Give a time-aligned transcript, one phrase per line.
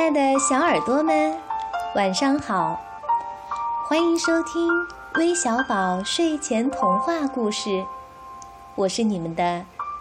[0.00, 1.38] 亲爱的小耳朵们，
[1.94, 2.80] 晚上好！
[3.86, 4.66] 欢迎收听
[5.16, 7.84] 微小宝睡前童话故事，
[8.76, 9.42] 我是你们的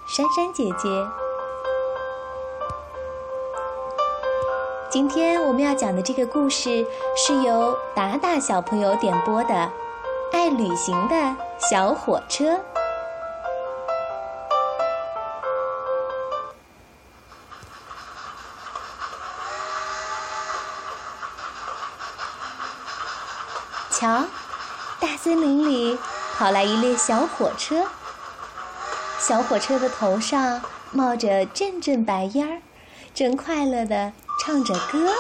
[0.07, 1.05] 珊珊姐姐。
[4.89, 6.88] 今天我们要讲的这个故事
[7.18, 9.54] 是由达达小朋友点播的
[10.31, 11.36] 《爱旅行的
[11.70, 12.54] 小火车》。
[24.00, 24.24] 瞧，
[25.02, 26.00] 大森林里
[26.38, 27.86] 跑来一列小火车。
[29.20, 30.62] 小火车的头上
[30.94, 32.62] 冒着阵阵白烟儿，
[33.14, 35.14] 正快乐地唱着歌。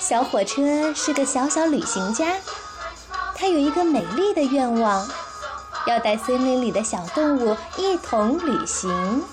[0.00, 2.34] 小火车是个小小旅行家，
[3.36, 5.08] 它有一个美丽的愿望。
[5.86, 9.24] 要带森林里的小动物一同旅行。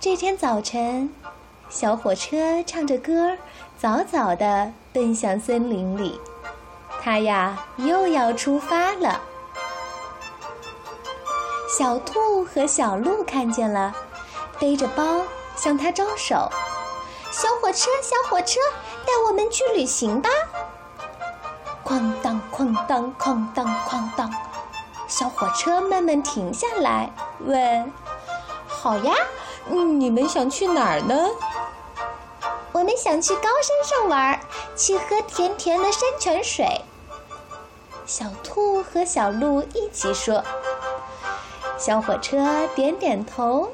[0.00, 1.14] 这天早晨，
[1.70, 3.36] 小火车唱着歌，
[3.78, 6.20] 早早的奔向森林里。
[7.00, 9.20] 它呀，又要出发了。
[11.78, 13.94] 小兔和小鹿看见了，
[14.58, 15.22] 背着包
[15.56, 16.50] 向它招手
[17.30, 18.60] ：“小火车，小火车，
[19.06, 20.28] 带我们去旅行吧！”
[21.84, 24.32] 哐当哐当哐当哐当，
[25.06, 27.92] 小火车慢慢停下来，问
[28.66, 29.12] ：“好呀，
[29.68, 31.14] 你们想去哪儿呢
[32.72, 34.40] ？”“我们想去高山上玩，
[34.74, 36.80] 去喝甜甜的山泉水。”
[38.06, 40.42] 小兔和小鹿一起说。
[41.76, 43.68] 小火车点点头，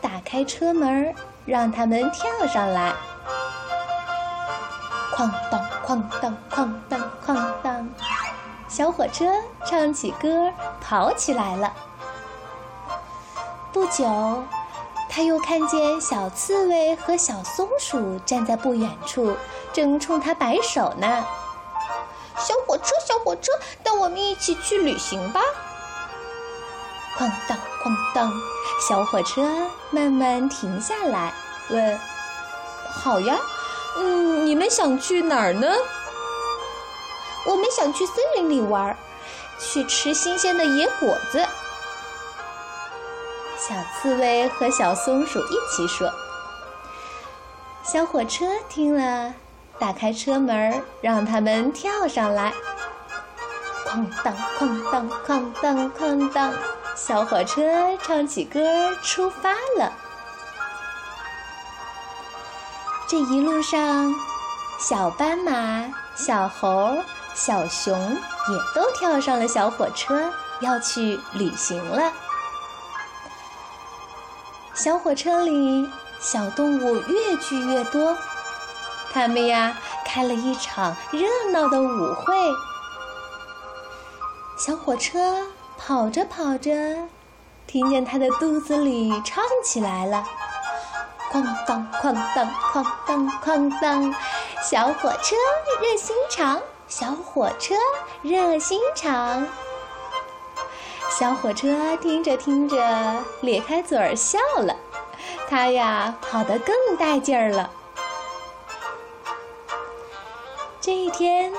[0.00, 1.14] 打开车门，
[1.44, 2.94] 让他们跳上来。
[5.16, 7.07] 哐当哐当哐当哐当，
[8.78, 9.24] 小火车
[9.66, 11.72] 唱起歌，跑起来了。
[13.72, 14.44] 不久，
[15.10, 19.36] 他又看见小刺猬和小松鼠站在不远处，
[19.72, 21.26] 正冲他摆手呢。
[22.36, 23.50] 小火车，小火车，
[23.82, 25.40] 带我们一起去旅行吧！
[27.18, 28.32] 哐当哐当，
[28.88, 29.42] 小火车
[29.90, 31.34] 慢慢停下来，
[31.68, 31.98] 问
[32.88, 33.36] ：“好呀。”
[33.98, 35.66] 嗯，你们想去哪儿呢？
[37.48, 38.94] 我们想去森林里玩，
[39.58, 41.38] 去吃新鲜的野果子。
[43.56, 46.12] 小刺猬和小松鼠一起说。
[47.82, 49.32] 小火车听了，
[49.78, 52.52] 打开车门，让他们跳上来。
[53.86, 56.52] 哐当哐当哐当哐当，
[56.94, 59.90] 小火车唱起歌，出发了。
[63.08, 64.14] 这一路上，
[64.78, 66.98] 小斑马、小猴、
[67.34, 70.30] 小熊也都跳上了小火车，
[70.60, 72.12] 要去旅行了。
[74.74, 75.88] 小火车里，
[76.20, 78.16] 小动物越聚越多，
[79.12, 82.34] 他们呀开了一场热闹的舞会。
[84.56, 85.46] 小火车
[85.76, 86.72] 跑着跑着，
[87.66, 90.24] 听见它的肚子里唱起来了。
[91.30, 94.14] 哐当哐当哐当哐当，
[94.62, 95.36] 小火车
[95.80, 97.74] 热心肠，小火车
[98.22, 99.46] 热心肠。
[101.10, 102.76] 小火车听着听着，
[103.42, 104.74] 咧开嘴儿笑了，
[105.50, 107.70] 它呀跑得更带劲儿了。
[110.80, 111.52] 这一天，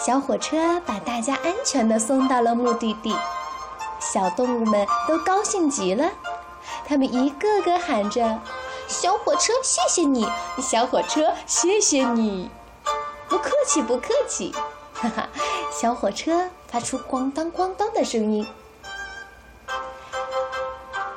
[0.00, 3.16] 小火车把大家安全地送到了目的地，
[4.00, 6.10] 小动物们都高兴极了，
[6.84, 8.40] 他们一个个喊着。
[8.88, 10.28] 小火车，谢谢你！
[10.60, 12.50] 小火车，谢谢你！
[13.28, 14.54] 不客气，不客气！
[15.02, 15.28] 哈哈，
[15.72, 18.46] 小火车发出咣当咣当的声音。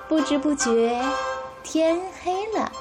[0.07, 0.99] 不知不觉，
[1.61, 2.71] 天黑了，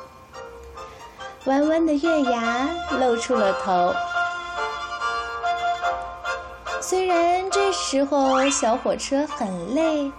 [1.44, 3.94] 弯弯的月牙露出了头。
[6.80, 10.10] 虽然这时候小火车很累，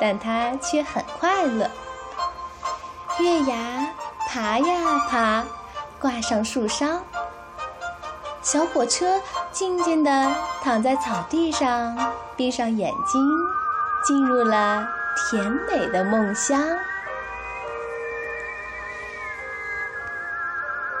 [0.00, 1.70] 但它却很快乐。
[3.20, 3.94] 月牙
[4.26, 5.44] 爬呀爬，
[6.00, 7.00] 挂上树梢。
[8.42, 9.20] 小火车
[9.50, 10.10] 静静地
[10.62, 11.96] 躺在草地上，
[12.36, 13.20] 闭上眼睛，
[14.04, 14.86] 进入了
[15.16, 16.60] 甜美的梦乡。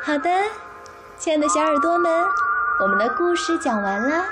[0.02, 0.30] 好的，
[1.18, 2.26] 亲爱的小耳朵们，
[2.80, 4.24] 我们的故事讲完了，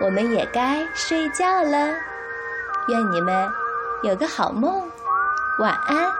[0.00, 1.94] 我们也该睡觉了。
[2.88, 3.48] 愿你们
[4.02, 4.90] 有个好梦，
[5.58, 6.10] 晚安。